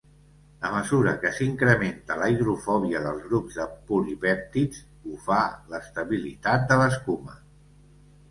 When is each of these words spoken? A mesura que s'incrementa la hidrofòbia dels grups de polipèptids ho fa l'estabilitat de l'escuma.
A 0.67 0.69
mesura 0.75 1.11
que 1.23 1.31
s'incrementa 1.39 2.15
la 2.21 2.29
hidrofòbia 2.35 3.01
dels 3.03 3.19
grups 3.27 3.59
de 3.61 3.67
polipèptids 3.91 4.81
ho 5.11 5.19
fa 5.27 5.41
l'estabilitat 5.75 6.65
de 6.73 6.79
l'escuma. 6.83 7.37